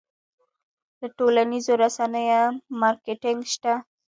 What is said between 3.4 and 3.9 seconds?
شته؟